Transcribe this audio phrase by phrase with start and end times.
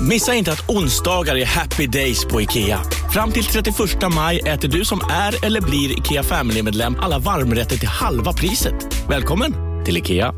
[0.00, 2.82] Missa inte att onsdagar är happy days på IKEA.
[3.12, 3.76] Fram till 31
[4.14, 9.08] maj äter du som är eller blir IKEA Family-medlem alla varmrätter till halva priset.
[9.08, 9.52] Välkommen
[9.84, 10.32] till IKEA.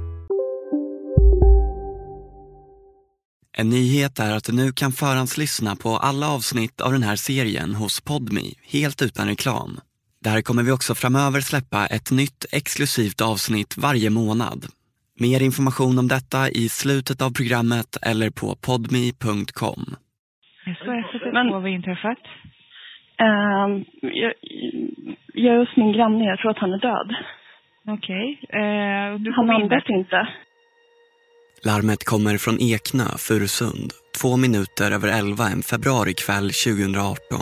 [3.57, 7.75] En nyhet är att du nu kan förhandslyssna på alla avsnitt av den här serien
[7.75, 9.81] hos Podmi, helt utan reklam.
[10.25, 14.67] Där kommer vi också framöver släppa ett nytt exklusivt avsnitt varje månad.
[15.21, 19.83] Mer information om detta i slutet av programmet eller på podmi.com.
[20.79, 22.23] SOS 112, Men- vad har inträffat?
[23.27, 23.73] Ehm,
[24.23, 24.33] jag,
[25.35, 26.25] jag är hos min granne.
[26.25, 27.11] Jag tror att han är död.
[27.97, 28.27] Okej.
[28.61, 30.29] Eh, och du Han andas inte.
[31.65, 37.41] Larmet kommer från Eknö, Furusund, två minuter över elva en februarikväll 2018.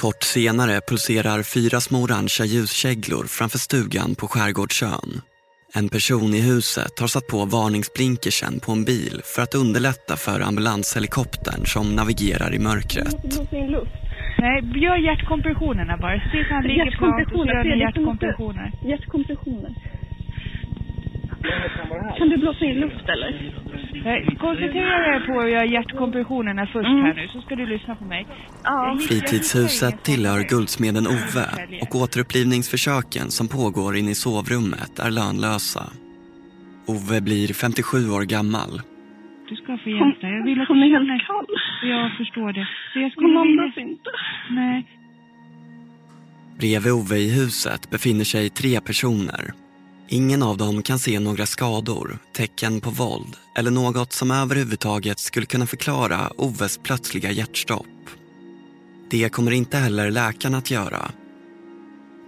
[0.00, 5.10] Kort senare pulserar fyra små orangea ljuskäglor framför stugan på Skärgårdsön.
[5.74, 10.40] En person i huset har satt på varningsblinkersen på en bil för att underlätta för
[10.40, 13.16] ambulanshelikoptern som navigerar i mörkret.
[14.38, 16.20] Nej, gör hjärtkompressionerna bara.
[16.32, 18.72] Se så han ligger så gör ni måste- hjärtkompressioner.
[18.90, 19.70] Hjärtkompressioner.
[22.18, 23.30] Kan du blåsa in luft eller?
[24.38, 28.26] Koncentrera dig på att göra hjärtkompressionerna först här nu, så ska du lyssna på mig.
[28.64, 28.98] Ja.
[29.08, 31.46] Fritidshuset tillhör guldsmeden Ove
[31.82, 35.84] och återupplivningsförsöken som pågår inne i sovrummet är lönlösa.
[36.86, 38.70] Ove blir 57 år gammal.
[39.48, 40.28] Du ska få hjälp där.
[40.28, 41.46] Jag vill att Hon är helt kall.
[41.82, 42.68] Jag förstår det.
[42.92, 43.90] Så jag Hon andas vilja...
[43.90, 44.10] inte.
[44.50, 44.86] Nej.
[46.58, 49.44] Bredvid Ove i huset befinner sig tre personer.
[50.10, 55.46] Ingen av dem kan se några skador, tecken på våld eller något som överhuvudtaget skulle
[55.46, 57.86] kunna förklara Oves plötsliga hjärtstopp.
[59.10, 61.10] Det kommer inte heller läkarna att göra.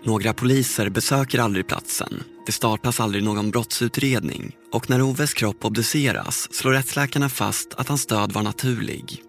[0.04, 2.22] Några poliser besöker aldrig platsen.
[2.46, 8.06] Det startas aldrig någon brottsutredning och när Oves kropp obduceras slår rättsläkarna fast att hans
[8.06, 9.22] död var naturlig.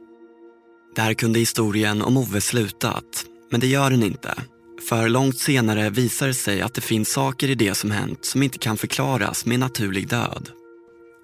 [0.96, 4.34] Där kunde historien om Ove slutat, men det gör den inte.
[4.90, 8.44] För långt senare visar det sig att det finns saker i det som hänt som
[8.44, 10.50] inte kan förklaras med naturlig död.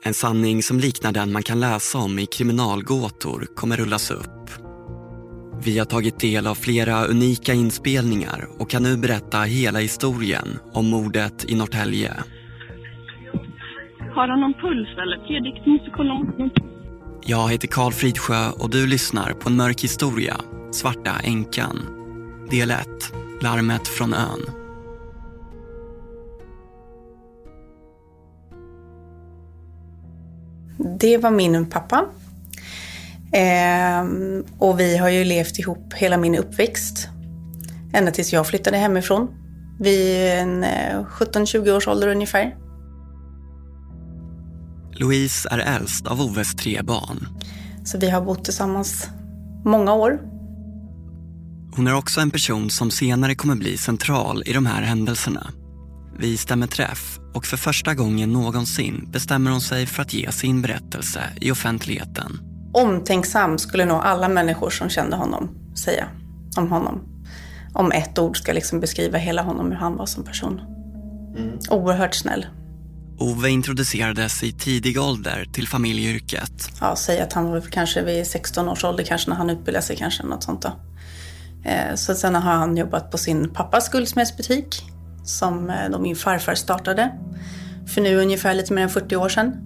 [0.04, 4.50] En sanning som liknar den man kan läsa om i kriminalgåtor kommer rullas upp.
[5.66, 10.90] Vi har tagit del av flera unika inspelningar och kan nu berätta hela historien om
[10.90, 12.14] mordet i Norrtälje.
[14.16, 15.28] Har han någon puls eller?
[15.28, 16.50] Fredrik, du måste kolla om
[17.26, 20.38] Jag heter Karl Fridsjö och du lyssnar på en mörk historia,
[20.72, 21.80] Svarta änkan.
[22.52, 22.88] Del 1,
[23.42, 24.46] Larmet från ön.
[31.00, 32.06] Det var min pappa.
[33.32, 37.08] Ehm, och vi har ju levt ihop hela min uppväxt.
[37.94, 39.28] Ända tills jag flyttade hemifrån.
[39.80, 42.56] Vid en eh, 17-20 års ålder ungefär.
[44.92, 47.28] Louise är äldst av Oves tre barn.
[47.86, 49.10] Så vi har bott tillsammans
[49.66, 50.20] många år.
[51.78, 55.52] Hon är också en person som senare kommer bli central i de här händelserna.
[56.20, 60.62] Vi stämmer träff och för första gången någonsin bestämmer hon sig för att ge sin
[60.62, 62.40] berättelse i offentligheten.
[62.74, 65.50] Omtänksam skulle nog alla människor som kände honom
[65.84, 66.08] säga
[66.58, 67.02] om honom.
[67.74, 70.62] Om ett ord ska liksom beskriva hela honom, hur han var som person.
[71.70, 72.46] Oerhört snäll.
[73.20, 76.72] Ove introducerades i tidig ålder till familjeyrket.
[76.82, 79.96] ja, säg att han var kanske vid 16 års ålder kanske när han utbildade sig
[79.96, 80.72] kanske något sånt då.
[81.68, 84.84] Eh, så sen har han jobbat på sin pappas guldsmedsbutik
[85.24, 87.12] som eh, då min farfar startade
[87.88, 89.58] för nu ungefär lite mer än 40 år sedan.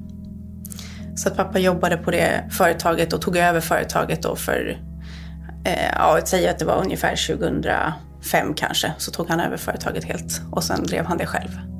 [1.15, 4.81] Så att pappa jobbade på det företaget och tog över företaget då för,
[5.65, 10.04] eh, ja, jag säger att det var ungefär 2005 kanske, så tog han över företaget
[10.04, 11.70] helt och sen drev han det själv.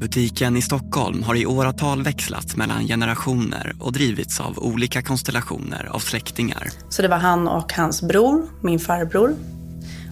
[0.00, 5.98] Butiken i Stockholm har i åratal växlat mellan generationer och drivits av olika konstellationer av
[5.98, 6.68] släktingar.
[6.88, 9.34] Så det var han och hans bror, min farbror.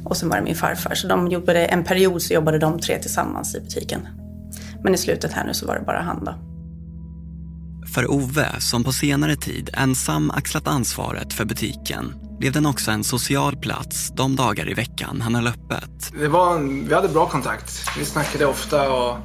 [0.05, 0.95] Och sen var det min farfar.
[0.95, 4.09] Så de jobbade, en period så jobbade de tre tillsammans i butiken.
[4.85, 6.35] Men i slutet här nu så var det bara han då.
[7.95, 13.05] För Ove, som på senare tid ensam axlat ansvaret för butiken, blev den också en
[13.05, 16.13] social plats de dagar i veckan han höll öppet.
[16.19, 17.91] Det var en, vi hade bra kontakt.
[17.99, 19.19] Vi snackade ofta och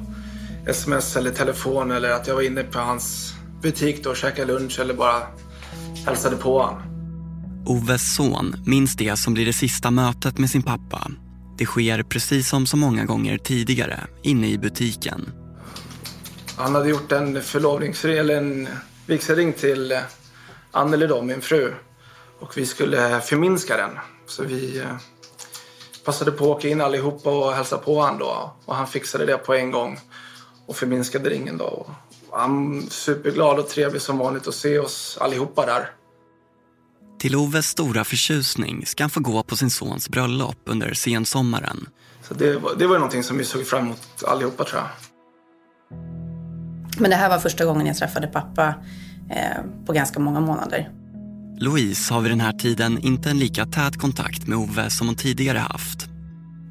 [0.70, 4.80] sms eller telefon eller att jag var inne på hans butik då och käkade lunch
[4.80, 5.22] eller bara
[6.06, 6.82] hälsade på honom.
[7.66, 11.10] Oves son minns det som blir det sista mötet med sin pappa.
[11.58, 15.32] Det sker precis som så många gånger tidigare, inne i butiken.
[16.56, 18.68] Han hade gjort en förlovningsring, eller en
[19.06, 19.98] vigselring till
[20.70, 21.74] Anneli då, min fru.
[22.40, 23.90] Och vi skulle förminska den.
[24.26, 24.96] Så vi eh,
[26.04, 28.52] passade på att åka in allihopa och hälsa på honom då.
[28.64, 29.98] Och han fixade det på en gång
[30.70, 31.64] och förminskade ringen då.
[31.64, 31.90] Och
[32.38, 35.90] han superglad och trevlig som vanligt att se oss allihopa där.
[37.18, 41.88] Till Oves stora förtjusning ska han få gå på sin sons bröllop under sensommaren.
[42.22, 44.88] Så det var, det var någonting som vi såg fram emot allihopa tror jag.
[46.98, 48.74] Men det här var första gången jag träffade pappa
[49.30, 50.90] eh, på ganska många månader.
[51.58, 55.16] Louise har vid den här tiden inte en lika tät kontakt med Ove som hon
[55.16, 56.06] tidigare haft.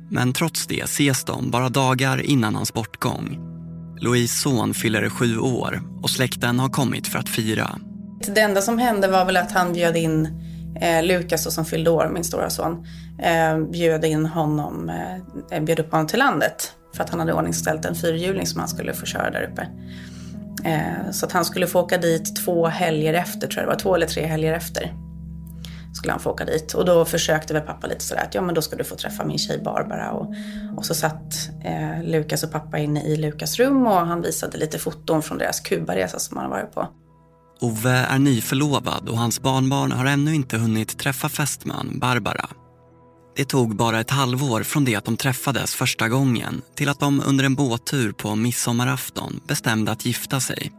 [0.09, 3.48] Men trots det ses de bara dagar innan hans bortgång.
[4.01, 7.79] Louise son fyller sju år och släkten har kommit för att fira.
[8.35, 10.27] Det enda som hände var väl att han bjöd in
[10.81, 12.85] eh, Lukas som fyllde år, min stora son.
[13.19, 16.73] Eh, bjöd in honom, eh, eh bjöd upp honom till landet.
[16.95, 19.67] För att han hade ordningställt en fyrhjuling som han skulle få köra där uppe.
[20.69, 23.79] Eh, så att han skulle få åka dit två helger efter, tror jag det var.
[23.79, 24.93] Två eller tre helger efter.
[25.93, 26.73] Skulle han få åka dit.
[26.73, 29.25] Och då försökte väl pappa lite sådär att ja men då ska du få träffa
[29.25, 30.11] min tjej Barbara.
[30.11, 30.33] Och,
[30.77, 34.79] och så satt eh, Lukas och pappa inne i Lukas rum och han visade lite
[34.79, 36.87] foton från deras Kubaresa som han varit på.
[37.61, 42.49] Ove är nyförlovad och hans barnbarn har ännu inte hunnit träffa fästman Barbara.
[43.35, 47.23] Det tog bara ett halvår från det att de träffades första gången till att de
[47.25, 50.71] under en båttur på midsommarafton bestämde att gifta sig.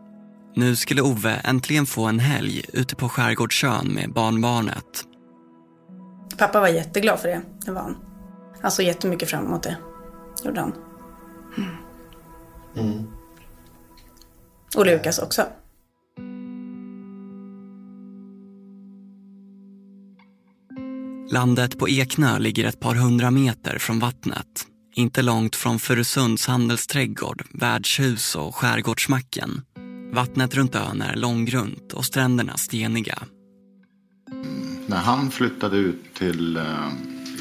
[0.55, 5.05] Nu skulle Ove äntligen få en helg ute på Skärgårdsön med barnbarnet.
[6.39, 7.97] Pappa var jätteglad för det, det var han.
[8.63, 9.77] Han såg jättemycket fram emot det,
[10.45, 10.73] gjorde han.
[11.57, 11.71] Mm.
[12.77, 13.07] Mm.
[14.77, 15.43] Och Lukas också.
[21.33, 24.67] Landet på Eknö ligger ett par hundra meter från vattnet.
[24.95, 29.63] Inte långt från Furusunds handelsträdgård, värdshus och skärgårdsmacken.
[30.13, 33.23] Vattnet runt ön är långgrunt och stränderna steniga.
[34.87, 36.89] När han flyttade ut till eh,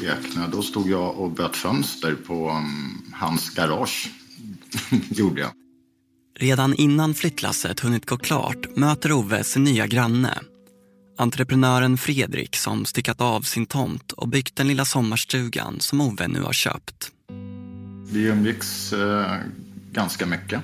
[0.02, 4.10] Eknö då stod jag och böt fönster på um, hans garage.
[5.10, 5.50] gjorde jag.
[6.38, 10.38] Redan innan flyttlasset hunnit gå klart möter Ove sin nya granne
[11.18, 16.42] Entreprenören Fredrik som styckat av sin tomt och byggt den lilla sommarstugan som Ove nu
[16.42, 17.12] har köpt.
[18.12, 19.36] Vi umgicks eh,
[19.92, 20.60] ganska mycket.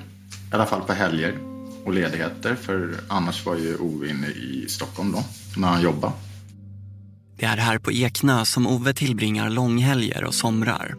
[0.51, 1.56] I alla fall på helger
[1.87, 2.55] och ledigheter.
[2.55, 5.23] För annars var ju Ove inne i Stockholm då,
[5.57, 6.13] när han jobbade.
[7.39, 10.95] Det är här på Eknö som Ove tillbringar långhelger och somrar.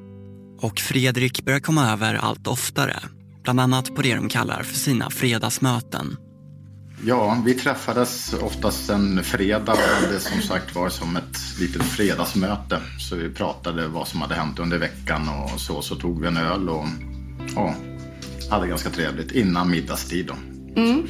[0.61, 2.97] Och Fredrik börjar komma över allt oftare.
[3.43, 6.17] Bland annat på det de kallar för sina fredagsmöten.
[7.05, 12.81] Ja, vi träffades oftast en fredag och hade som sagt var som ett litet fredagsmöte.
[12.99, 15.83] Så vi pratade vad som hade hänt under veckan och så.
[15.83, 16.85] Så tog vi en öl och
[17.55, 17.75] ja,
[18.51, 20.58] hade ganska trevligt innan middagstid då.
[20.79, 21.07] Mm.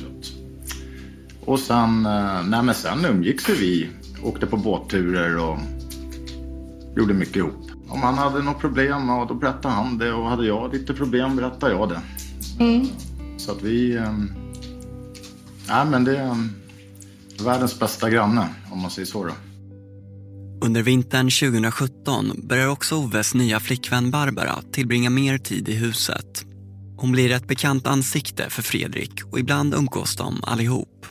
[1.44, 3.88] Och sen, eh, nej men sen umgicks vi.
[4.22, 5.58] Åkte på båtturer och
[6.96, 7.70] gjorde mycket ihop.
[7.88, 10.12] Om han hade något problem, ja, då berättade han det.
[10.12, 12.00] Och hade jag lite problem berättade jag det.
[12.64, 12.86] Mm.
[13.36, 14.12] Så att vi eh,
[15.68, 16.48] Ja, men det är
[17.44, 19.24] världens bästa granne, om man säger så.
[19.24, 19.32] Då.
[20.66, 26.44] Under vintern 2017 börjar också Oves nya flickvän Barbara tillbringa mer tid i huset.
[27.00, 31.06] Hon blir ett bekant ansikte för Fredrik och ibland umgås de allihop.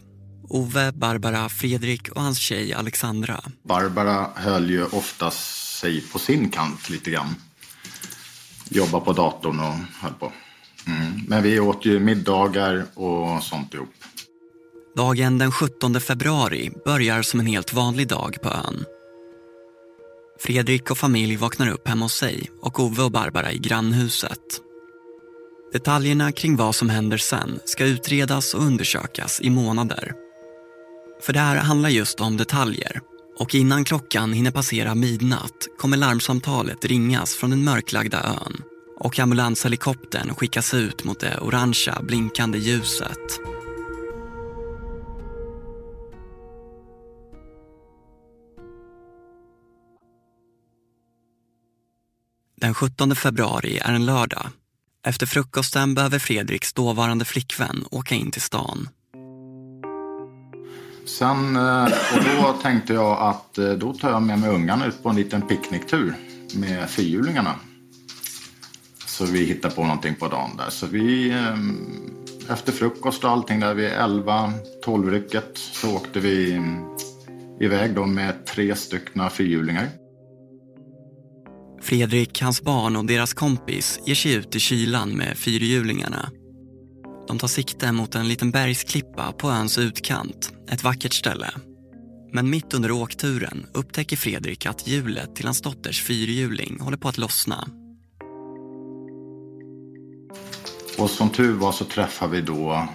[0.50, 3.40] Ove, Barbara, Fredrik och hans tjej Alexandra.
[3.64, 7.36] Barbara höll ju oftast sig på sin kant lite grann.
[8.70, 10.32] Jobba på datorn och höll på.
[10.88, 11.22] Mm.
[11.28, 13.90] Men vi åt ju middagar och sånt ihop.
[14.96, 18.86] Dagen den 17 februari börjar som en helt vanlig dag på ön.
[20.40, 24.67] Fredrik och familj vaknar upp hemma hos sig och Ove och Barbara i grannhuset.
[25.72, 30.14] Detaljerna kring vad som händer sen ska utredas och undersökas i månader.
[31.22, 33.02] För det här handlar just om detaljer
[33.40, 38.62] och innan klockan hinner passera midnatt kommer larmsamtalet ringas från den mörklagda ön
[39.00, 43.40] och ambulanshelikoptern skickas ut mot det orangea blinkande ljuset.
[52.56, 54.48] Den 17 februari är en lördag.
[55.08, 58.90] Efter frukosten behöver Fredriks dåvarande flickvän åka in till stan.
[61.06, 65.04] Sen, eh, och då tänkte jag att eh, då tar jag med mig ungarna ut
[65.04, 66.16] på en liten picknicktur
[66.56, 67.56] med fyrhjulingarna.
[69.06, 70.70] Så vi hittar på någonting på dagen där.
[70.70, 76.86] Så vi, eh, efter frukost och allting där vid 11-12 rycket så åkte vi mm,
[77.60, 79.90] iväg då med tre styckna fyrhjulingar.
[81.82, 86.30] Fredrik, hans barn och deras kompis ger sig ut i kylan med fyrhjulingarna.
[87.28, 91.52] De tar sikte mot en liten bergsklippa på öns utkant, ett vackert ställe.
[92.34, 97.18] Men mitt under åkturen upptäcker Fredrik att hjulet till hans dotters fyrhjuling håller på att
[97.18, 97.68] lossna.
[100.98, 102.88] Och som tur var så träffade vi då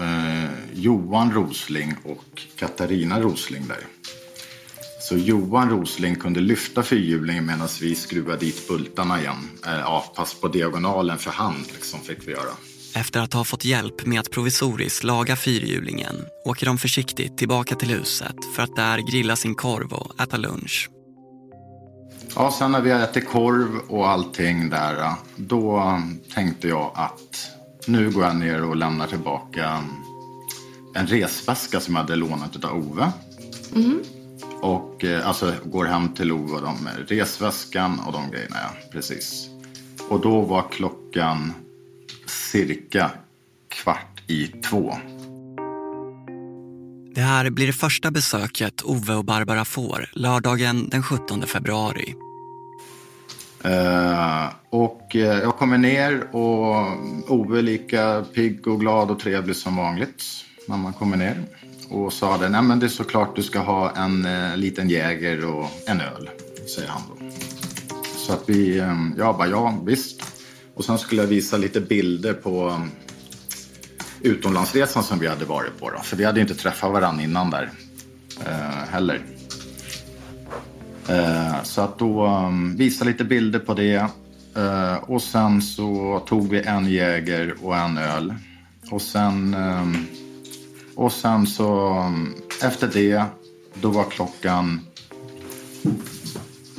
[0.00, 3.86] eh, Johan Rosling och Katarina Rosling där.
[5.12, 9.50] Så Johan Rosling kunde lyfta fyrhjulingen medan vi skruvade dit bultarna igen.
[9.66, 12.50] Eh, ja, fast på diagonalen för hand liksom fick vi göra.
[12.94, 16.14] Efter att ha fått hjälp med att provisoriskt laga fyrhjulingen
[16.44, 20.90] åker de försiktigt tillbaka till huset för att där grilla sin korv och äta lunch.
[22.36, 26.00] Ja, sen när vi har ätit korv och allting där, då
[26.34, 27.50] tänkte jag att
[27.86, 29.84] nu går jag ner och lämnar tillbaka
[30.94, 33.12] en resväska som jag hade lånat av Ove.
[33.74, 34.02] Mm.
[34.62, 38.88] Och eh, alltså går hem till Ove och de med resväskan och de grejerna, ja.
[38.92, 39.48] Precis.
[40.08, 41.52] Och då var klockan
[42.26, 43.10] cirka
[43.68, 44.94] kvart i två.
[47.14, 52.14] Det här blir det första besöket Ove och Barbara får lördagen den 17 februari.
[53.64, 56.86] Eh, och eh, jag kommer ner och
[57.28, 60.24] Ove är lika pigg och glad och trevlig som vanligt
[60.68, 61.44] när man kommer ner.
[61.92, 65.46] Och sa det, nej men det är såklart du ska ha en eh, liten jäger
[65.46, 66.30] och en öl,
[66.74, 67.24] säger han då.
[68.16, 70.22] Så att vi, eh, jag bara ja visst.
[70.74, 72.90] Och sen skulle jag visa lite bilder på um,
[74.20, 75.90] utomlandsresan som vi hade varit på.
[75.90, 75.98] Då.
[75.98, 77.70] För vi hade inte träffat varandra innan där
[78.46, 79.20] eh, heller.
[81.08, 84.06] Eh, så att då um, visa lite bilder på det.
[84.56, 88.34] Eh, och sen så tog vi en Jäger och en öl.
[88.90, 89.86] Och sen, eh,
[90.94, 93.24] och sen så mm, efter det,
[93.74, 94.80] då var klockan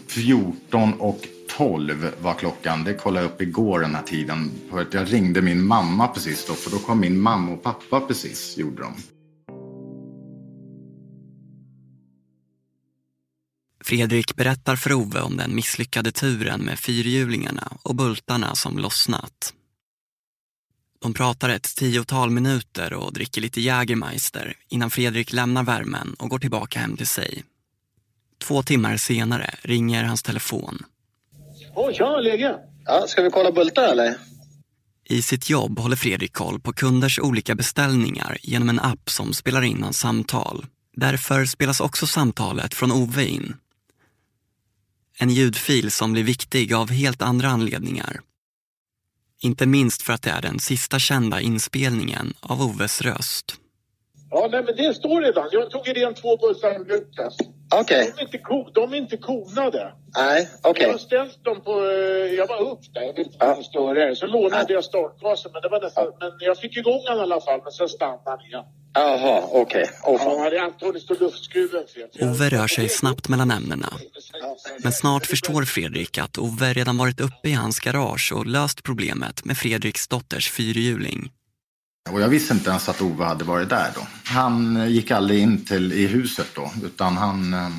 [0.08, 1.27] 14 och
[1.58, 2.84] 12 var klockan.
[2.84, 4.51] Det kollade jag upp igår den här tiden.
[4.70, 6.53] För att jag ringde min mamma precis då.
[6.53, 8.93] För då kom min mamma och pappa precis, gjorde de.
[13.84, 19.53] Fredrik berättar för Ove om den misslyckade turen med fyrhjulingarna och bultarna som lossnat.
[21.03, 26.39] De pratar ett tiotal minuter och dricker lite Jägermeister innan Fredrik lämnar värmen och går
[26.39, 27.43] tillbaka hem till sig.
[28.43, 30.83] Två timmar senare ringer hans telefon.
[31.75, 32.55] Åh, tja, läge?
[32.86, 34.17] Ja, ska vi kolla bultar eller?
[35.05, 39.62] I sitt jobb håller Fredrik koll på kunders olika beställningar genom en app som spelar
[39.62, 40.65] in hans samtal.
[40.95, 43.55] Därför spelas också samtalet från Ove in.
[45.17, 48.22] En ljudfil som blir viktig av helt andra anledningar.
[49.43, 53.45] Inte minst för att det är den sista kända inspelningen av Oves röst.
[54.29, 55.50] Ja, nej, men det står redan.
[55.51, 57.38] Jag tog ren två bultar med Lukas.
[57.81, 58.13] Okej.
[58.15, 59.93] De, är inte ko- de är inte konade.
[60.17, 60.83] Nej, okej.
[60.83, 61.71] Jag har ställt dem på...
[61.71, 63.63] eh, Jag var upp där, jag vill inte ja.
[63.63, 64.15] större.
[64.15, 67.41] Så lånade jag startgasen, men, det var nästan, men jag fick igång den i alla
[67.41, 67.59] fall.
[67.63, 68.65] Men sen stannade den igen.
[68.93, 69.89] Jaha, okej.
[71.93, 72.29] Fel.
[72.29, 73.93] Ove rör sig snabbt mellan ämnena.
[74.83, 79.45] Men snart förstår Fredrik att Ove redan varit uppe i hans garage och löst problemet
[79.45, 81.31] med Fredriks dotters fyrhjuling.
[82.12, 84.01] Och jag visste inte ens att Ove hade varit där då.
[84.23, 86.71] Han eh, gick aldrig in till, i huset då.
[86.83, 87.69] Utan han, eh,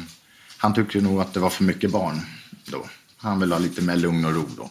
[0.58, 2.20] han tyckte nog att det var för mycket barn
[2.64, 2.86] då.
[3.16, 4.70] Han ville ha lite mer lugn och ro då.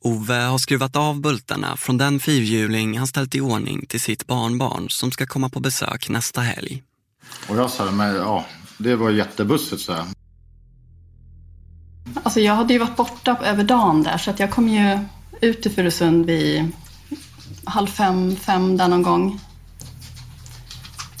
[0.00, 4.90] Ove har skruvat av bultarna från den fyrhjuling han ställt i ordning till sitt barnbarn
[4.90, 6.82] som ska komma på besök nästa helg.
[7.48, 8.44] Och jag sa, men ja,
[8.78, 10.04] det var jättebussigt så här.
[12.22, 14.98] Alltså jag hade ju varit borta över dagen där så att jag kom ju
[15.40, 16.72] ut till Furusund vid
[17.64, 19.40] halv fem, fem där någon gång.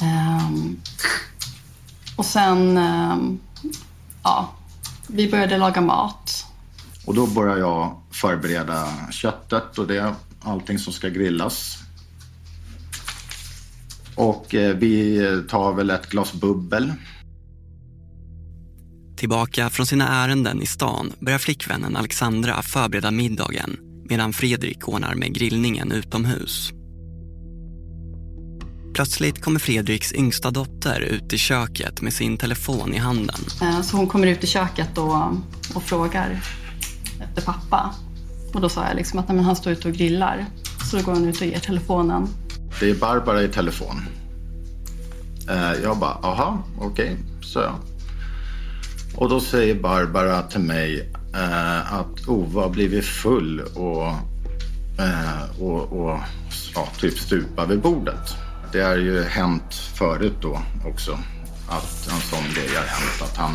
[0.02, 0.80] Ehm,
[2.16, 3.40] och sen, ehm,
[4.22, 4.52] ja,
[5.06, 6.47] vi började laga mat.
[7.08, 11.78] Och då började jag förbereda köttet och det, allting som ska grillas.
[14.14, 16.92] Och eh, vi tar väl ett glas bubbel.
[19.16, 23.76] Tillbaka från sina ärenden i stan börjar flickvännen Alexandra förbereda middagen
[24.08, 26.70] medan Fredrik ordnar med grillningen utomhus.
[28.94, 33.40] Plötsligt kommer Fredriks yngsta dotter ut i köket med sin telefon i handen.
[33.62, 35.22] Eh, Så hon kommer ut i köket och,
[35.74, 36.40] och frågar
[37.20, 37.94] efter pappa.
[38.54, 40.46] Och då sa jag liksom att nej, men han står ute och grillar.
[40.90, 42.28] Så då går han ut och ger telefonen.
[42.80, 44.02] Det är Barbara i telefon.
[45.50, 47.74] Eh, jag bara, aha, okej, okay, så jag.
[49.14, 54.06] Och då säger Barbara till mig eh, att oh, Ove har blivit full och,
[54.98, 56.18] eh, och, och
[56.74, 58.36] ja, typ stupa vid bordet.
[58.72, 61.18] Det har ju hänt förut då också
[61.68, 63.22] att en sån grej har hänt.
[63.22, 63.54] Att han,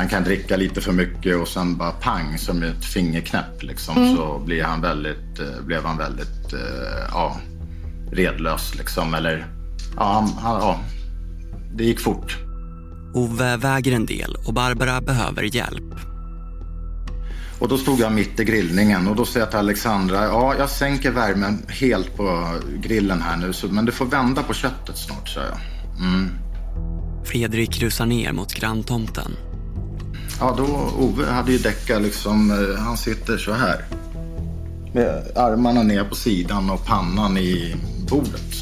[0.00, 4.16] han kan dricka lite för mycket och sen bara pang som ett fingerknäpp liksom mm.
[4.16, 7.36] så blir han väldigt, eh, blev han väldigt eh, ja,
[8.12, 9.14] redlös liksom.
[9.14, 9.46] Eller
[9.96, 10.80] ja, han, han, ja,
[11.74, 12.38] det gick fort.
[13.14, 15.94] Ove väger en del och Barbara behöver hjälp.
[17.58, 20.70] Och då stod jag mitt i grillningen och då säger jag till Alexandra, ja jag
[20.70, 25.28] sänker värmen helt på grillen här nu, så, men du får vända på köttet snart,
[25.28, 25.58] sa jag.
[25.98, 26.30] Mm.
[27.24, 29.49] Fredrik rusar ner mot granntomten.
[30.40, 33.84] Ja, då Ove hade ju däckat liksom, eh, han sitter så här.
[34.92, 37.76] Med armarna ner på sidan och pannan i
[38.10, 38.54] bordet.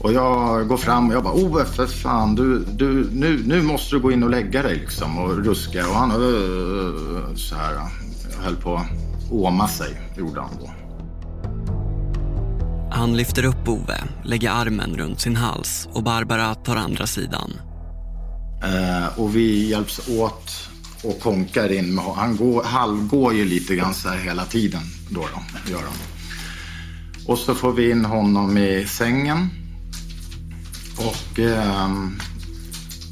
[0.00, 3.96] Och jag går fram och jag bara, Ove för fan, du, du, nu, nu måste
[3.96, 5.88] du gå in och lägga dig liksom och ruska.
[5.88, 6.10] Och han
[7.36, 7.74] så här,
[8.42, 8.86] höll på att
[9.30, 10.70] åma sig, gjorde han då.
[12.90, 17.52] Han lyfter upp Ove, lägger armen runt sin hals och Barbara tar andra sidan.
[18.62, 20.68] Eh, och vi hjälps åt
[21.02, 25.20] och konkar in med Han går, halvgår ju lite grann så här hela tiden då,
[25.20, 25.96] då gör han.
[27.26, 29.48] Och så får vi in honom i sängen.
[30.96, 31.88] Och eh,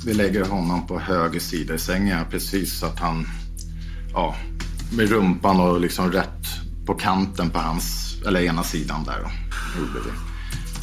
[0.07, 3.27] vi lägger honom på höger sida i sängen precis så att han,
[4.13, 4.37] ja,
[4.93, 6.47] med rumpan och liksom rätt
[6.87, 9.31] på kanten på hans, eller ena sidan där då,
[9.81, 10.11] gjorde vi.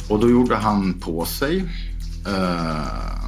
[0.08, 1.64] Och då gjorde han på sig,
[2.26, 3.21] eh,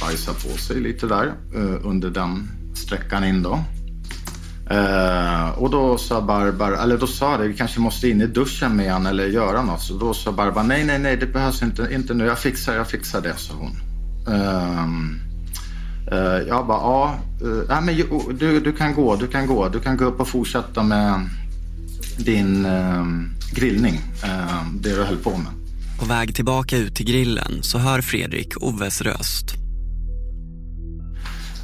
[0.00, 3.64] bajsa på sig lite där eh, under den sträckan in då.
[4.70, 8.76] Eh, och då sa Barbara, eller då sa det, vi kanske måste in i duschen
[8.76, 9.82] med han eller göra något.
[9.82, 12.24] Så då sa Barbara, nej, nej, nej, det behövs inte, inte nu.
[12.24, 13.76] Jag fixar, jag fixar det, sa hon.
[14.34, 15.20] Ehm,
[16.12, 17.96] eh, jag bara, ja, uh, men
[18.38, 19.68] du, du kan gå, du kan gå.
[19.68, 21.28] Du kan gå upp och fortsätta med
[22.18, 25.52] din ehm, grillning, ehm, det du höll på med.
[25.98, 29.67] På väg tillbaka ut till grillen så hör Fredrik Oves röst.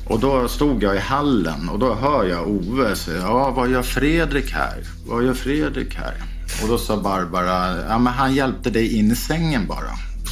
[0.06, 3.82] Och då stod jag i hallen och då hör jag Ove säga, ja vad gör
[3.82, 4.84] Fredrik här?
[5.06, 6.14] Vad gör Fredrik här?
[6.62, 9.90] Och då sa Barbara, ja men han hjälpte dig in i sängen bara,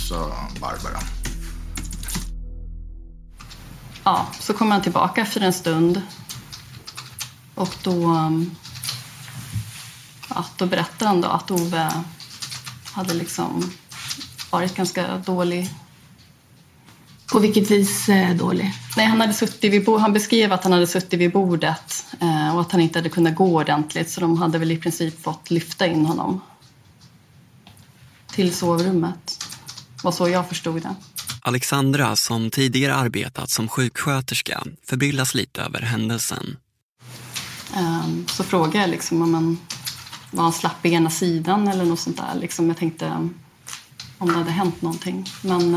[0.08, 0.98] sa Barbara.
[4.04, 6.02] Ja, så kom han tillbaka för en stund.
[7.54, 8.50] Och då, mm,
[10.28, 11.92] ja, då berättade han då att Ove
[12.92, 13.70] hade liksom
[14.50, 15.70] varit ganska dålig
[17.32, 18.72] på vilket vis eh, dålig?
[18.96, 22.60] Nej, han, hade suttit vid, han beskrev att han hade suttit vid bordet eh, och
[22.60, 25.86] att han inte hade kunnat gå ordentligt så de hade väl i princip fått lyfta
[25.86, 26.40] in honom
[28.26, 29.44] till sovrummet.
[30.02, 30.94] var så jag förstod det.
[31.42, 36.56] Alexandra, som tidigare arbetat som sjuksköterska, förbryllas lite över händelsen.
[37.76, 39.58] Um, så frågade jag liksom om han
[40.30, 42.40] var han slapp i ena sidan eller något sånt där.
[42.40, 43.28] Liksom jag tänkte
[44.18, 45.26] om det hade hänt någonting.
[45.42, 45.74] Men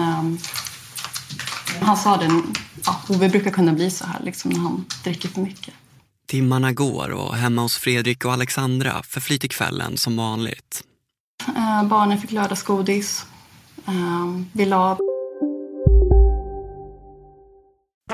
[1.81, 2.41] han sa det,
[2.85, 5.73] ja, Ove brukar kunna bli så här liksom, när han dricker för mycket.
[6.27, 10.83] Timmarna går och hemma hos Fredrik och Alexandra förflyter kvällen som vanligt.
[11.47, 13.25] Eh, barnen fick lördagsgodis.
[13.87, 14.97] Eh, vi la...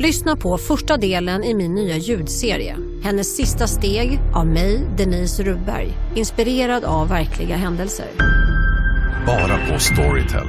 [0.00, 2.76] Lyssna på första delen i min nya ljudserie.
[3.02, 5.92] Hennes sista steg av mig, Denise Rubberg.
[6.14, 8.06] Inspirerad av verkliga händelser.
[9.26, 10.46] Bara på Storytel.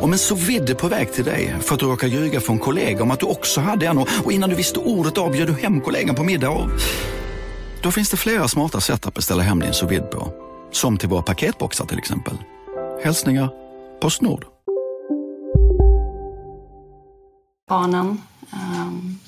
[0.00, 3.02] Om en så vidde på väg till dig för att du råkar ljuga från kollega
[3.02, 6.14] om att du också hade en och innan du visste ordet av du hem kollegan
[6.14, 6.70] på middag och...
[7.82, 10.32] Då finns det flera smarta sätt att beställa hem din sous på.
[10.72, 12.34] Som till våra paketboxar till exempel.
[13.04, 13.50] Hälsningar
[14.00, 14.44] Postnord.
[17.68, 18.18] Barnen
[18.52, 19.18] Um,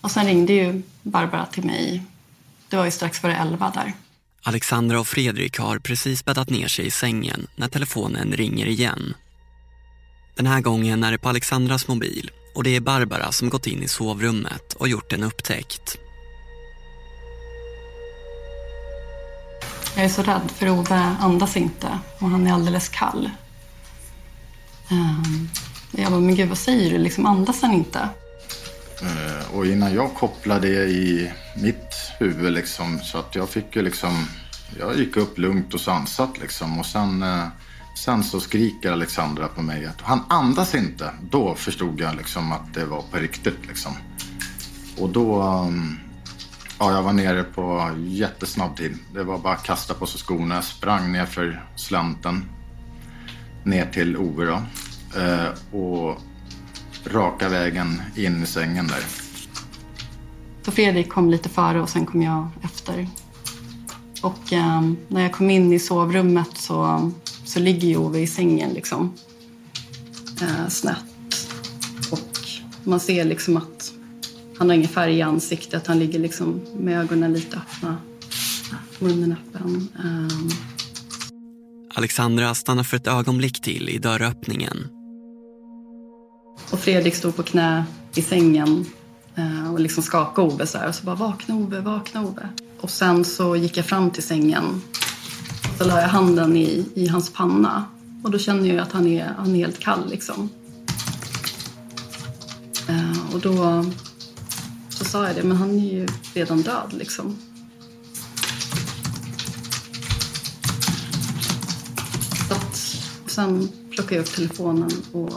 [0.00, 2.02] och sen ringde ju Barbara till mig.
[2.68, 3.92] Det var ju strax före elva där.
[4.42, 9.14] Alexandra och Fredrik har precis bäddat ner sig i sängen när telefonen ringer igen.
[10.36, 13.82] Den här gången är det på Alexandras mobil och det är Barbara som gått in
[13.82, 15.98] i sovrummet och gjort en upptäckt.
[19.96, 23.30] Jag är så rädd för Ove andas inte och han är alldeles kall.
[24.90, 25.48] Um,
[25.92, 26.98] Jag bara, men gud vad säger du?
[26.98, 28.08] Liksom andas han inte?
[29.02, 33.82] Eh, och innan jag kopplade det i mitt huvud liksom, så att jag fick ju
[33.82, 34.26] liksom,
[34.78, 36.78] jag gick upp lugnt och sansat liksom.
[36.78, 37.46] Och sen, eh,
[38.04, 41.10] sen så skriker Alexandra på mig att han andas inte.
[41.30, 43.92] Då förstod jag liksom att det var på riktigt liksom.
[44.98, 45.96] Och då, mm,
[46.78, 48.98] ja jag var nere på jättesnabb tid.
[49.14, 50.54] Det var bara att kasta på sig skorna.
[50.54, 52.44] Jag sprang ner för slänten.
[53.64, 54.62] Ner till Ove då.
[55.20, 56.20] Eh, och
[57.06, 59.04] raka vägen in i sängen där.
[60.62, 63.08] Så Fredrik kom lite före och sen kom jag efter.
[64.22, 67.10] Och eh, när jag kom in i sovrummet så,
[67.44, 69.14] så ligger ju Ove i sängen liksom.
[70.42, 71.48] Eh, snett.
[72.12, 72.38] Och
[72.84, 73.92] man ser liksom att
[74.58, 75.86] han har ingen färg i ansiktet.
[75.86, 77.96] Han ligger liksom med ögonen lite öppna.
[78.98, 79.88] Munnen öppen.
[79.98, 80.56] Eh,
[81.94, 84.99] Alexandra stannar för ett ögonblick till i dörröppningen.
[86.70, 88.86] Och Fredrik stod på knä i sängen
[89.36, 90.88] eh, och liksom skakade Ove så här.
[90.88, 92.48] Och så bara vakna Ove, vakna Ove.
[92.80, 94.82] Och sen så gick jag fram till sängen.
[95.72, 97.84] Och så la jag handen i, i hans panna.
[98.22, 100.48] Och då känner jag att han är, han är helt kall liksom.
[102.88, 103.84] Eh, och då
[104.88, 107.38] så sa jag det, men han är ju redan död liksom.
[113.40, 115.30] Sen plockar jag upp telefonen och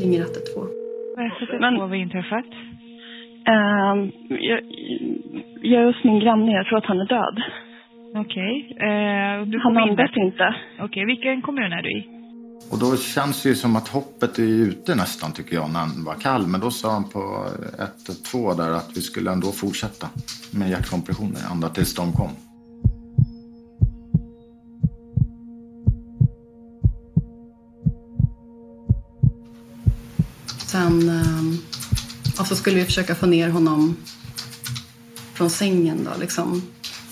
[0.00, 0.68] ringer 112.
[1.60, 1.78] Men...
[1.78, 2.50] Vad har inträffat?
[3.54, 3.98] Ehm,
[4.48, 4.60] jag,
[5.70, 6.52] jag är hos min granne.
[6.52, 7.36] Jag tror att han är död.
[8.24, 8.52] Okej.
[8.86, 10.54] Eh, du Han kom in andas inte.
[10.80, 12.02] Okej, vilken kommun är du i?
[12.72, 16.04] Och då känns det ju som att hoppet är ute nästan tycker jag när han
[16.04, 16.46] var kall.
[16.46, 17.46] Men då sa han på
[17.78, 20.06] 112 där att vi skulle ändå fortsätta
[20.58, 22.30] med hjärtkompressioner ända tills de kom.
[30.76, 31.58] Sen ehm,
[32.38, 33.96] och så skulle vi försöka få ner honom
[35.34, 36.62] från sängen då, liksom.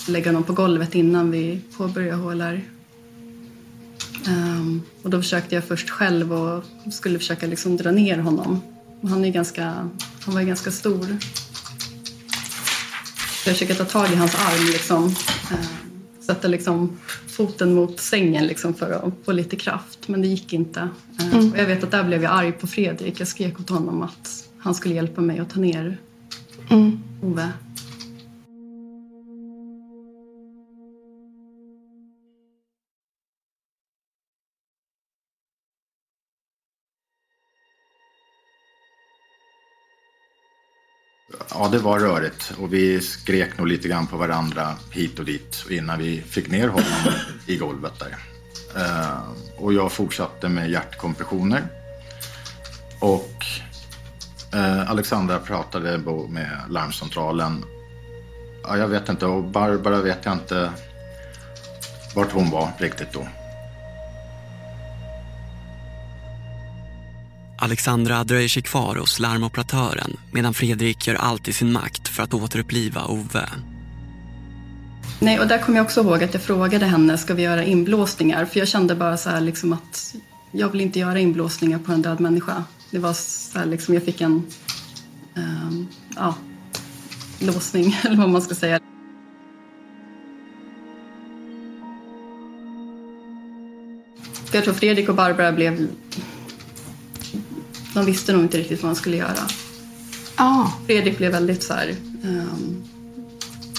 [0.08, 2.64] Lägga honom på golvet innan vi påbörjade HLR.
[4.26, 8.60] Um, ehm, och då försökte jag först själv och skulle försöka liksom dra ner honom.
[9.02, 9.64] Han, är ganska,
[10.20, 11.18] han var ju ganska stor.
[13.46, 15.04] Jag försöker ta tag i hans arm liksom.
[15.52, 15.83] Uh,
[16.26, 20.08] sätta liksom foten mot sängen liksom för att få lite kraft.
[20.08, 20.80] Men det gick inte.
[21.20, 21.52] Ehm, Mm.
[21.52, 23.20] och jag vet att där blev jag arg på Fredrik.
[23.20, 25.98] Jag skrek åt honom att han skulle hjälpa mig att ta ner
[26.70, 26.98] Mm.
[27.22, 27.48] Ove.
[41.50, 45.64] Ja, det var rörigt och vi skrek nog lite grann på varandra hit och dit
[45.70, 47.14] innan vi fick ner honom
[47.46, 48.16] i golvet där.
[48.76, 49.18] Eh,
[49.56, 51.62] och jag fortsatte med hjärtkompressioner.
[53.00, 53.46] Och
[54.54, 57.64] eh, Alexandra pratade med larmcentralen.
[58.62, 60.72] Ja, jag vet inte, och Barbara vet jag inte
[62.14, 63.26] vart hon var riktigt då.
[67.64, 72.34] Alexandra dröjer sig kvar hos larmoperatören medan Fredrik gör allt i sin makt för att
[72.34, 73.48] återuppliva Ove.
[75.20, 78.44] Nej, och där kommer jag också ihåg att jag frågade henne, ska vi göra inblåsningar?
[78.44, 80.14] För jag kände bara så här liksom att
[80.52, 82.64] jag vill inte göra inblåsningar på en död människa.
[82.90, 84.42] Det var så här liksom, jag fick en
[85.34, 86.34] um, ja,
[87.38, 88.80] låsning, eller vad man ska säga.
[94.52, 95.88] Jag tror Fredrik och Barbara blev...
[97.94, 99.48] De visste nog inte riktigt vad de skulle göra.
[100.36, 100.66] Ah.
[100.86, 101.94] Fredrik blev väldigt så här...
[102.24, 102.82] ehm,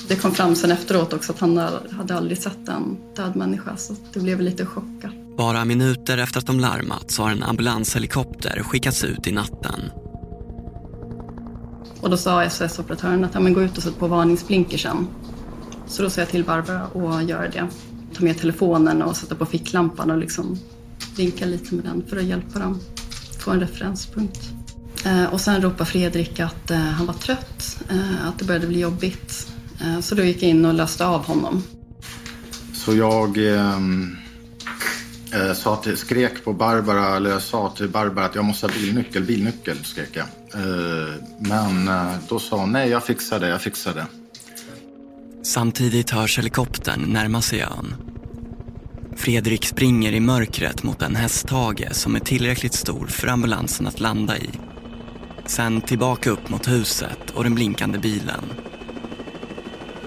[0.08, 1.58] det kom fram sen efteråt också att han
[1.92, 5.12] hade aldrig sett en död människa så det blev lite chockat.
[5.38, 9.80] Bara minuter efter att de larmat så har en ambulanshelikopter skickats ut i natten.
[12.02, 15.08] Och då sa SOS-operatören att ja, men gå ut och sätt på varningsblinkersen.
[15.88, 17.68] Så då sa jag till Barbara att göra det.
[18.14, 20.60] Ta med telefonen och sätta på ficklampan och liksom
[21.18, 22.80] vinka lite med den för att hjälpa dem
[23.46, 24.40] få en referenspunkt.
[25.06, 28.80] Eh, och sen ropade Fredrik att eh, han var trött, eh, att det började bli
[28.80, 29.48] jobbigt.
[29.82, 31.64] Eh, så då gick jag in och löste av honom.
[32.74, 34.18] Så jag ehm,
[35.34, 38.74] eh, sa till, skrek på Barbara, eller jag sa till Barbara att jag måste ha
[38.74, 40.26] bilnyckel, bilnyckel skrek jag.
[40.54, 44.06] Eh, men eh, då sa hon nej, jag fixar det, jag fixar det.
[45.44, 48.15] Samtidigt hörs helikoptern närma sig ön.
[49.16, 54.38] Fredrik springer i mörkret mot en hästhage som är tillräckligt stor för ambulansen att landa
[54.38, 54.50] i.
[55.46, 58.44] Sen tillbaka upp mot huset och den blinkande bilen.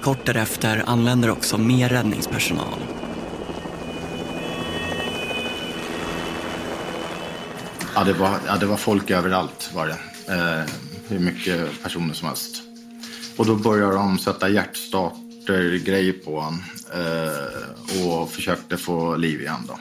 [0.03, 2.79] Kort därefter anländer också mer räddningspersonal.
[7.95, 9.99] Ja, det var, ja, det var folk överallt var det.
[10.35, 10.71] Eh,
[11.09, 12.63] hur mycket personer som helst.
[13.37, 16.63] Och då började de sätta hjärtstart hjärtstartergrejer på honom.
[16.95, 19.79] Eh, och försökte få liv igen då.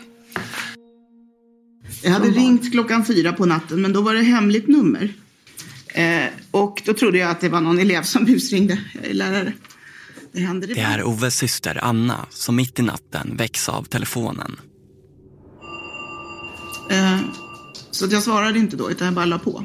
[2.03, 5.13] Jag hade ringt klockan fyra på natten men då var det hemligt nummer.
[5.87, 8.79] Eh, och då trodde jag att det var någon elev som busringde.
[8.93, 9.53] Jag är lärare.
[10.31, 10.73] Det hände det.
[10.73, 14.59] Det är Oves syster Anna som mitt i natten väcks av telefonen.
[16.91, 17.19] Eh,
[17.91, 19.63] så jag svarade inte då utan jag bara la på.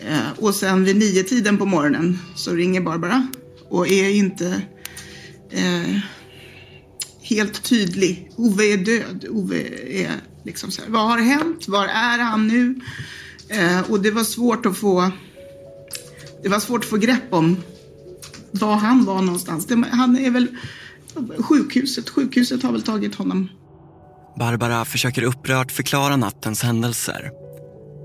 [0.00, 3.26] Eh, och sen vid nio tiden på morgonen så ringer Barbara
[3.68, 4.62] och är inte
[5.54, 5.98] eh,
[7.22, 8.30] helt tydlig.
[8.36, 9.26] Ove är död.
[9.30, 10.10] Ove är
[10.44, 11.68] liksom så här, vad har hänt?
[11.68, 12.80] Var är han nu?
[13.48, 15.10] Eh, och det var svårt att få
[16.42, 17.56] det var svårt att få grepp om
[18.50, 19.66] var han var någonstans.
[19.66, 20.48] Det, han är väl
[21.38, 22.10] sjukhuset.
[22.10, 23.48] Sjukhuset har väl tagit honom.
[24.38, 27.30] Barbara försöker upprört förklara nattens händelser.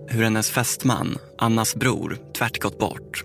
[0.07, 3.23] Hur hennes fästman, Annas bror, tvärt gått bort.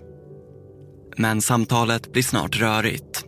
[1.17, 3.25] Men samtalet blir snart rörigt.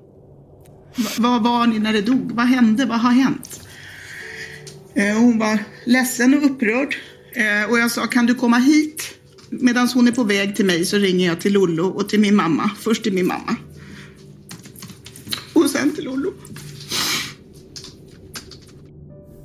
[1.17, 2.31] Var var ni när det dog?
[2.31, 2.85] Vad hände?
[2.85, 3.67] Vad har hänt?
[4.95, 6.95] Eh, hon var ledsen och upprörd.
[7.33, 9.03] Eh, och jag sa, kan du komma hit?
[9.49, 12.35] Medan hon är på väg till mig så ringer jag till Lollo och till min
[12.35, 12.71] mamma.
[12.79, 13.55] Först till min mamma.
[15.53, 16.33] Och sen till Lollo.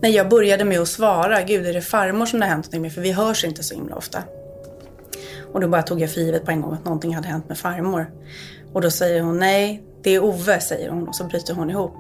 [0.03, 2.83] När jag började med att svara, gud är det farmor som det har hänt någonting
[2.83, 2.95] med?
[2.95, 4.23] För vi hörs inte så himla ofta.
[5.53, 7.59] Och då bara tog jag för givet på en gång att någonting hade hänt med
[7.59, 8.07] farmor.
[8.73, 11.97] Och då säger hon nej, det är Ove, säger hon och så bryter hon ihop.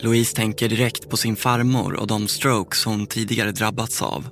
[0.00, 4.28] Louise tänker direkt på sin farmor och de strokes hon tidigare drabbats av.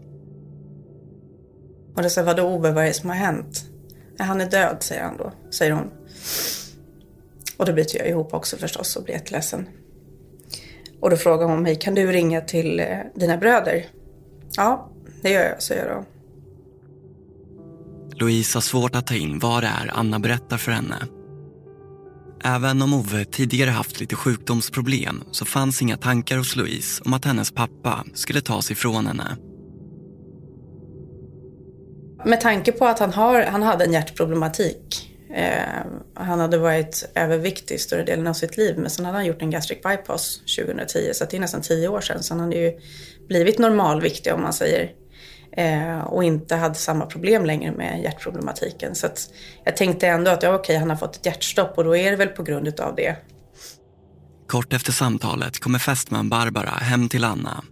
[1.97, 3.65] Och då säger vadå Ove, vad är det som har hänt?
[4.19, 5.91] "Nej, Han är död, säger han då, säger hon.
[7.57, 9.69] Och då bryter jag ihop också förstås och blir jätteledsen.
[11.01, 13.87] Och då frågar hon mig, kan du ringa till eh, dina bröder?
[14.57, 14.89] Ja,
[15.23, 16.05] det gör jag, säger jag då.
[18.23, 20.97] Louise har svårt att ta in vad det är Anna berättar för henne.
[22.45, 27.25] Även om Ove tidigare haft lite sjukdomsproblem så fanns inga tankar hos Louise om att
[27.25, 29.37] hennes pappa skulle tas ifrån henne.
[32.25, 35.11] Med tanke på att han, har, han hade en hjärtproblematik.
[35.35, 39.43] Eh, han hade varit överviktig större delen av sitt liv men sen hade han gjort
[39.43, 42.23] en gastric bypass 2010 så det är nästan tio år sedan.
[42.23, 42.73] Så han hade ju
[43.29, 45.02] blivit normalviktig om man säger.
[45.57, 48.95] Eh, och inte hade samma problem längre med hjärtproblematiken.
[48.95, 49.31] Så att
[49.65, 52.17] jag tänkte ändå att ja, okej, han har fått ett hjärtstopp och då är det
[52.17, 53.17] väl på grund av det.
[54.49, 57.65] Kort efter samtalet kommer fästman Barbara hem till Anna.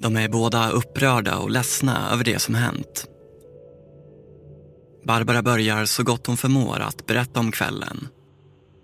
[0.00, 3.06] De är båda upprörda och ledsna över det som hänt.
[5.04, 8.08] Barbara börjar så gott hon förmår att berätta om kvällen.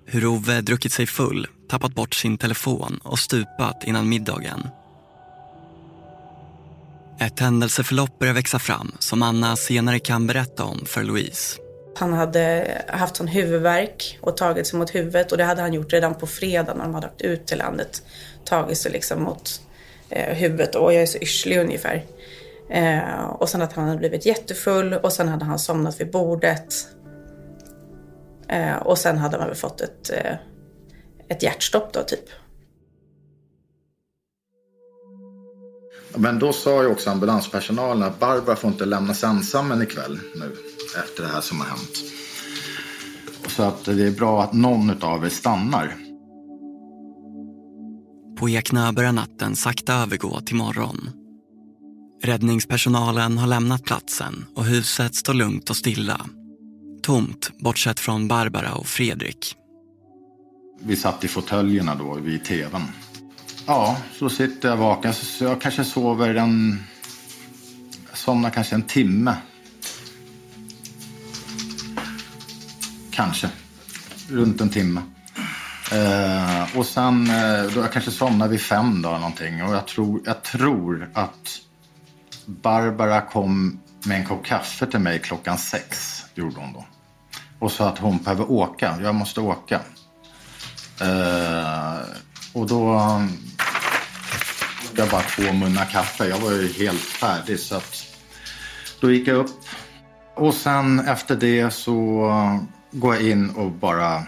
[0.07, 4.69] Hur Ove druckit sig full, tappat bort sin telefon och stupat innan middagen.
[7.21, 11.59] Ett händelseförlopp börjar växa fram som Anna senare kan berätta om för Louise.
[11.97, 15.93] Han hade haft sån huvudvärk och tagit sig mot huvudet och det hade han gjort
[15.93, 18.03] redan på fredag när de hade åkt ut till landet.
[18.45, 19.61] Tagit sig liksom mot
[20.11, 22.05] eh, huvudet och jag är så yrslig ungefär.
[22.71, 26.75] Eh, och sen att han hade blivit jättefull och sen hade han somnat vid bordet.
[28.49, 30.35] Eh, och sen hade man väl fått ett, eh,
[31.29, 32.25] ett hjärtstopp då typ.
[36.17, 40.57] Men då sa ju också ambulanspersonalen att Barbara får inte lämnas ensam en ikväll nu
[41.05, 42.05] efter det här som har hänt.
[43.49, 45.97] Så att det är bra att någon av er stannar.
[48.39, 51.11] På Ekna börjar natten sakta övergå till morgon.
[52.23, 56.27] Räddningspersonalen har lämnat platsen och huset står lugnt och stilla.
[57.03, 59.57] Tomt, bortsett från Barbara och Fredrik.
[60.83, 62.83] Vi satt i fåtöljerna då vid tvn.
[63.69, 65.15] Ja, så sitter jag vaken.
[65.15, 66.85] Så jag kanske sover en...
[68.09, 69.37] Jag somnar kanske en timme.
[73.11, 73.49] Kanske.
[74.29, 75.03] Runt en timme.
[75.93, 79.65] Eh, och sen, eh, då jag kanske somnar vid fem då någonting.
[79.65, 81.61] Och jag tror, jag tror att
[82.47, 86.21] Barbara kom med en kopp kaffe till mig klockan sex.
[86.35, 86.85] Det gjorde hon då.
[87.59, 88.99] Och sa att hon behöver åka.
[89.03, 89.81] Jag måste åka.
[91.01, 92.01] Eh,
[92.53, 93.01] och då
[94.97, 96.29] jag bara två munnar kaffe.
[96.29, 98.07] Jag var ju helt färdig så att
[99.01, 99.51] då gick jag upp.
[100.35, 101.91] Och sen efter det så
[102.91, 104.23] går jag in och bara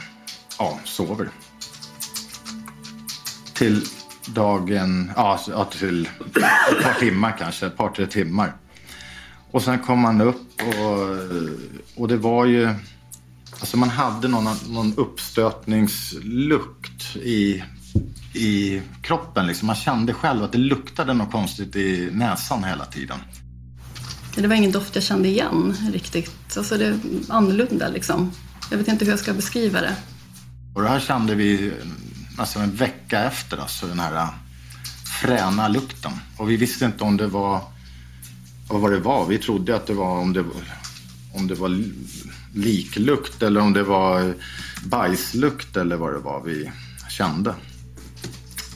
[0.59, 1.28] ja, sover.
[3.54, 3.85] Till
[4.26, 8.52] dagen, ja alltså, ja, till ett par timmar kanske, ett par tre timmar.
[9.50, 11.09] Och sen kom man upp och,
[12.02, 12.74] och det var ju,
[13.61, 17.62] alltså man hade någon, någon uppstötningslukt i
[18.34, 19.46] i kroppen.
[19.46, 19.66] Liksom.
[19.66, 23.18] Man kände själv att det luktade något konstigt i näsan hela tiden.
[24.34, 26.56] Det var ingen doft jag kände igen riktigt.
[26.56, 28.32] Alltså det är annorlunda liksom.
[28.70, 29.96] Jag vet inte hur jag ska beskriva det.
[30.74, 31.72] Och det här kände vi
[32.38, 34.28] alltså en vecka efter, alltså den här
[35.20, 36.12] fräna lukten.
[36.37, 37.62] Och vi visste inte om det var,
[38.68, 39.26] vad det var.
[39.26, 40.44] Vi trodde att det var om det,
[41.34, 41.82] om det var
[42.54, 44.34] liklukt eller om det var
[44.84, 46.70] bajslukt eller vad det var vi
[47.08, 47.54] kände.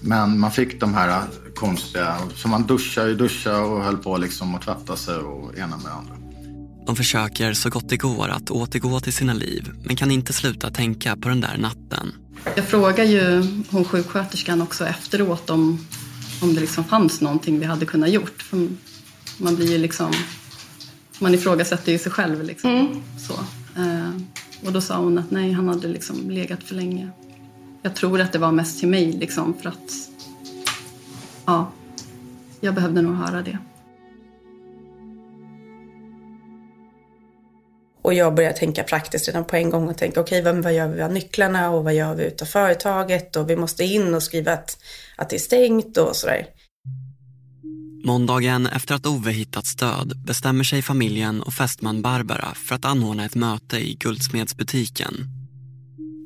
[0.02, 1.22] Men man fick de här
[1.54, 5.76] konstiga, så man duschade och duschade och höll på liksom att tvätta sig och ena
[5.76, 6.14] med andra.
[6.86, 10.70] De försöker så gott det går att återgå till sina liv men kan inte sluta
[10.70, 12.12] tänka på den där natten.
[12.56, 15.86] Jag frågar ju hon sjuksköterskan också efteråt om,
[16.42, 18.42] om det liksom fanns någonting vi hade kunnat gjort.
[18.42, 18.68] För
[19.38, 20.12] man blir ju liksom,
[21.18, 22.70] man ifrågasätter ju sig själv liksom.
[22.70, 23.02] Mm.
[23.28, 23.32] Så.
[23.80, 24.10] Eh,
[24.66, 27.10] och då sa hon att nej, han hade liksom legat för länge.
[27.82, 29.92] Jag tror att det var mest till mig liksom för att
[31.46, 31.72] ja,
[32.60, 33.58] jag behövde nog höra det.
[38.02, 40.88] Och jag började tänka praktiskt redan på en gång och tänka okej, okay, vad gör
[40.88, 44.52] vi av nycklarna och vad gör vi utav företaget och vi måste in och skriva
[44.52, 44.78] att,
[45.16, 46.46] att det är stängt och sådär.
[48.04, 53.24] Måndagen efter att Ove hittat stöd bestämmer sig familjen och fästman Barbara för att anordna
[53.24, 55.41] ett möte i guldsmedsbutiken.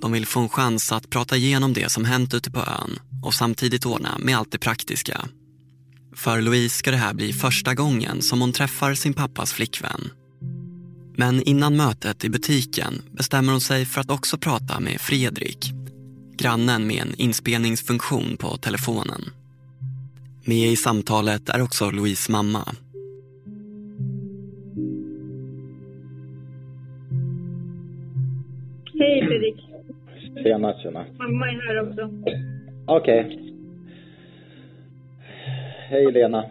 [0.01, 3.35] De vill få en chans att prata igenom det som hänt ute på ön och
[3.35, 5.29] samtidigt ordna med allt det praktiska.
[6.15, 10.11] För Louise ska det här bli första gången som hon träffar sin pappas flickvän.
[11.17, 15.73] Men innan mötet i butiken bestämmer hon sig för att också prata med Fredrik,
[16.37, 19.23] grannen med en inspelningsfunktion på telefonen.
[20.45, 22.75] Med i samtalet är också Louise mamma.
[28.99, 29.66] Hej Fredrik.
[30.43, 31.05] Tjena, tjena.
[31.19, 32.11] Mamma är här också.
[32.87, 33.39] Okej.
[35.91, 36.45] Hej Lena.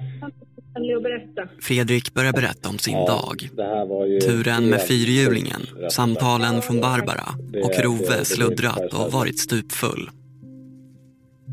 [1.61, 3.49] Fredrik börjar berätta om sin Ja, dag.
[3.55, 7.27] Det här var ju Turen med fyrhjulingen, samtalen från Barbara
[7.63, 10.09] och Rove sluddrat och varit stupfull.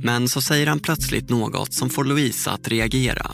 [0.02, 3.26] Men så säger han plötsligt något som får Louise att reagera.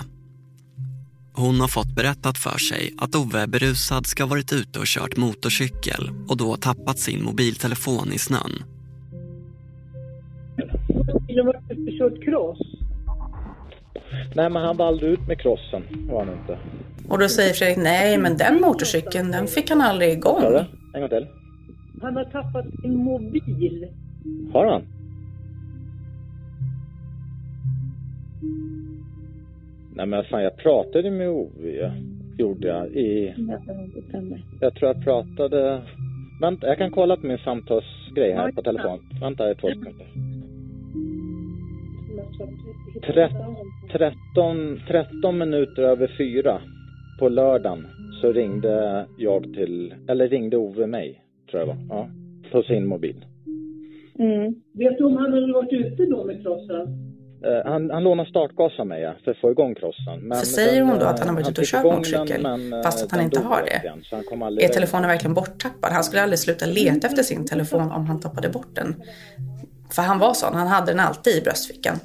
[1.32, 5.16] Hon har fått berättat för sig att Ove berusad ska ha varit ute och kört
[5.16, 8.62] motorcykel och då tappat sin mobiltelefon i snön.
[11.38, 12.58] Du var och kört cross.
[14.34, 16.58] Nej, men han aldrig ut med crossen, var han inte.
[17.08, 20.40] Och då säger Fredrik, nej men den motorcykeln, den fick han aldrig igång.
[20.40, 20.64] Du?
[20.94, 21.26] En gång till.
[22.02, 23.88] Han har tappat sin mobil.
[24.52, 24.82] Har han?
[29.94, 31.92] Nej men fan, jag pratade med Ove,
[32.38, 33.34] gjorde jag, i...
[34.60, 35.82] Jag tror jag pratade...
[36.40, 38.98] Vänta, jag kan kolla på min samtalsgrej här på telefon.
[39.20, 40.06] Vänta ett två sekunder.
[43.06, 43.30] Tre-
[43.92, 46.60] 13, 13 minuter över fyra
[47.18, 47.86] på lördagen
[48.20, 51.76] så ringde jag till, eller ringde Ove mig, tror jag var.
[51.88, 52.08] Ja,
[52.52, 53.24] på sin mobil.
[54.18, 54.54] Mm.
[54.72, 57.08] Vet du om han hade varit ute då med crossen?
[57.44, 60.20] Eh, han, han lånade startgas av mig ja, för att få igång crossen.
[60.20, 62.42] Men För säger den, hon då eh, att han har varit ute och kört motorcykel,
[62.42, 63.80] men, eh, fast att han inte har det?
[63.86, 65.92] igen, så han kom aldrig Är telefonen verkligen borttappad?
[65.92, 68.94] Han skulle aldrig sluta leta efter sin telefon om han tappade bort den.
[69.90, 71.96] För han var sån, han hade den alltid i bröstfickan.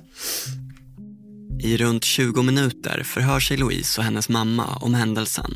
[1.64, 5.52] I runt 20 minuter förhör sig Louise och hennes mamma om händelsen.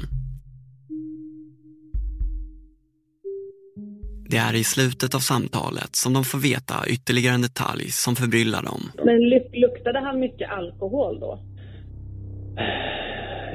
[4.29, 8.63] Det är i slutet av samtalet som de får veta ytterligare en detalj som förbryllar
[8.63, 8.81] dem.
[9.05, 11.39] Men luk- luktade han mycket alkohol då?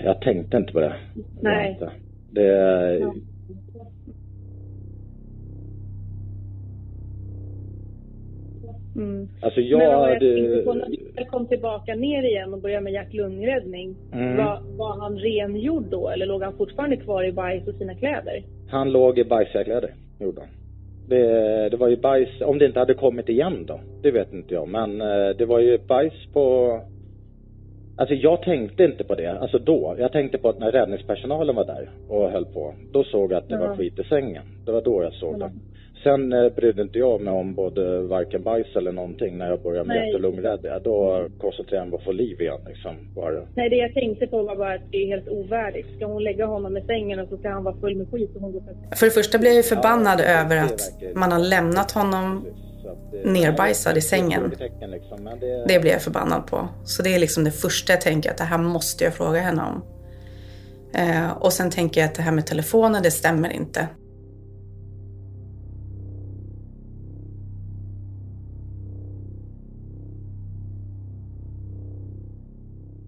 [0.05, 0.97] Jag tänkte inte på det.
[1.43, 1.81] Nej.
[2.31, 3.13] Det,
[8.97, 9.29] Mm.
[9.41, 10.19] Alltså Men jag vad jag hade...
[10.37, 14.37] tänkte på, när du kom tillbaka ner igen och började med hjärt-lungräddning, Mm.
[14.37, 18.43] var, var han rengjord då eller låg han fortfarande kvar i bajs och sina kläder?
[18.71, 20.51] Han låg i bajsiga kläder, gjorde han.
[21.09, 24.55] Det, det var ju bajs, om det inte hade kommit igen då, det vet inte
[24.55, 24.69] jag.
[24.69, 26.81] Men eh, det var ju bajs på...
[27.97, 29.97] Alltså jag tänkte inte på det, alltså då.
[29.99, 33.49] Jag tänkte på att när räddningspersonalen var där och höll på, då såg jag att
[33.49, 33.61] det Ja.
[33.69, 34.43] var skit i sängen.
[34.67, 35.51] Det var då jag såg det.
[36.03, 39.89] Sen eh, brydde inte jag mig om både varken bajs eller någonting när jag började
[39.89, 40.83] med hjärt och.
[40.83, 43.15] Då koncentrerade jag mig på att få liv igen liksom.
[43.15, 43.47] Bara.
[43.57, 45.97] Nej, det jag tänkte på var bara att det är helt ovärdigt.
[45.97, 48.41] Ska hon lägga honom i sängen och så ska han vara full med skit och
[48.41, 48.99] hon går till...
[48.99, 50.81] För det första blir jag ju förbannad över att
[51.15, 52.47] man har lämnat honom
[53.25, 54.53] nerbajsad i sängen.
[54.81, 55.39] Liksom.
[55.69, 56.69] Det blir jag förbannad på.
[56.85, 59.63] Så det är liksom det första jag tänker att det här måste jag fråga henne
[59.63, 59.85] om.
[60.95, 63.89] Eh, och sen tänker jag att det här med telefonen, det stämmer inte.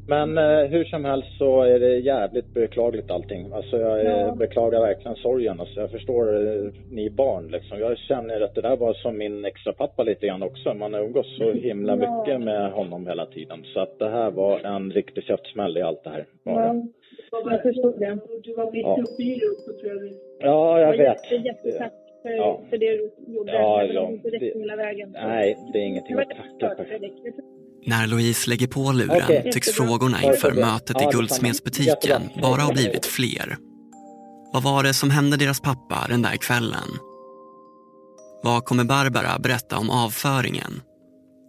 [0.09, 3.53] Men eh, hur som helst så är det jävligt beklagligt allting.
[3.53, 4.35] Alltså jag eh, Ja.
[4.35, 5.61] beklagar verkligen sorgen.
[5.61, 7.79] Alltså jag förstår eh, ni barn liksom.
[7.79, 10.75] Jag känner att det där var som min extra pappa lite grann också.
[10.75, 12.19] Man umgås så himla Ja.
[12.25, 13.65] mycket med honom hela tiden.
[13.75, 16.25] Så att det här var en riktig käftsmäll i allt det här.
[16.43, 16.87] Var det.
[17.31, 18.19] Ja, jag förstår det.
[18.43, 18.99] Du var mitt Ja.
[19.03, 20.13] uppe i det också tror jag.
[20.41, 21.33] Ja, jag vet.
[21.33, 21.93] Jätte, jättetack
[22.23, 22.61] för, Ja.
[22.71, 23.53] för det du gjorde.
[23.53, 25.11] Ja, ja, det- hela vägen.
[25.13, 26.29] Nej, det är ingenting att
[26.61, 26.99] tacka för.
[27.87, 29.51] När Louise lägger på luren Okej.
[29.53, 33.57] tycks frågorna inför mötet i guldsmedsbutiken bara har blivit fler.
[34.53, 36.89] Vad var det som hände deras pappa den där kvällen?
[38.43, 40.81] Vad kommer Barbara berätta om avföringen?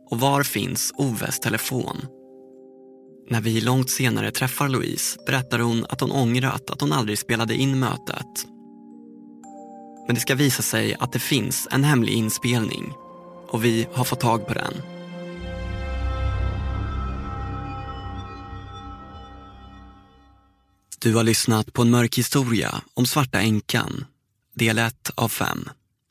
[0.09, 2.05] Och var finns Oves telefon?
[3.29, 7.55] När vi långt senare träffar Louise berättar hon att hon ångrat att hon aldrig spelade
[7.55, 8.47] in mötet.
[10.07, 12.93] Men det ska visa sig att det finns en hemlig inspelning
[13.47, 14.94] och vi har fått tag på den.
[21.05, 24.05] Du har lyssnat på en mörk historia om Svarta änkan,
[24.55, 25.69] del 1 av 5.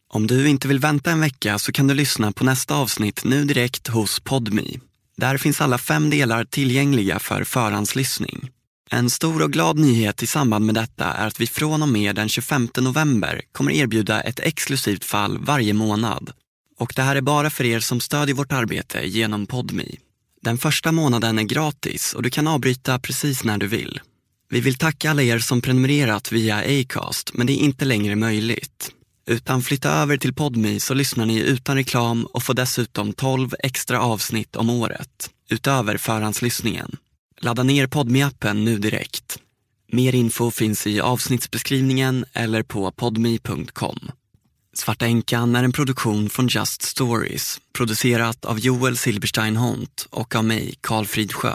[0.09, 3.45] Om du inte vill vänta en vecka så kan du lyssna på nästa avsnitt nu
[3.45, 4.81] direkt hos Podmi.
[5.17, 8.51] Där finns alla fem delar tillgängliga för förhandslyssning.
[8.91, 12.17] En stor och glad nyhet i samband med detta är att vi från och med
[12.17, 16.31] den 25 november kommer erbjuda ett exklusivt fall varje månad.
[16.79, 19.99] Och det här är bara för er som stödjer vårt arbete genom Podmi.
[20.43, 24.01] Den första månaden är gratis och du kan avbryta precis när du vill.
[24.49, 28.91] Vi vill tacka alla er som prenumererat via Acast, men det är inte längre möjligt.
[29.27, 34.01] Utan flytta över till Podmi så lyssnar ni utan reklam och får dessutom 12 extra
[34.01, 36.97] avsnitt om året, utöver förhandslyssningen.
[37.41, 39.39] Ladda ner podmi appen nu direkt.
[39.93, 44.11] Mer info finns i avsnittsbeskrivningen eller på podmi.com.
[44.75, 50.45] Svarta änkan är en produktion från Just Stories, producerat av Joel Silberstein Hont och av
[50.45, 51.55] mig, Karl Fridsjö.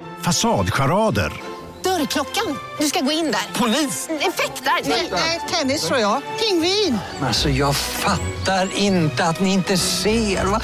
[0.23, 1.41] Fasadcharader.
[1.83, 2.57] Dörrklockan.
[2.79, 3.59] Du ska gå in där.
[3.59, 4.09] Polis?
[4.09, 4.89] Effektar?
[5.11, 6.21] Nej, tennis tror jag.
[6.39, 6.97] Pingvin.
[7.21, 10.45] Alltså jag fattar inte att ni inte ser.
[10.45, 10.61] Va?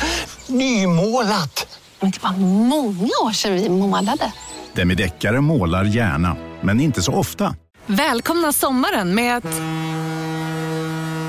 [0.47, 1.79] Nymålat!
[1.99, 2.31] Men det var
[2.67, 4.31] många år sedan vi målade.
[4.73, 7.55] Demideckare målar gärna, men inte så ofta.
[7.85, 9.45] Välkomna sommaren med att...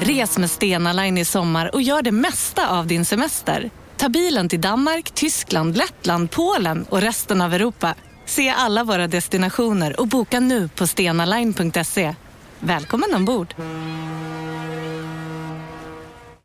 [0.00, 3.70] Res med Stena Line i sommar och gör det mesta av din semester.
[3.96, 7.94] Ta bilen till Danmark, Tyskland, Lettland, Polen och resten av Europa.
[8.28, 12.14] Se alla våra destinationer och boka nu på stenaline.se.
[12.60, 13.54] Välkommen ombord!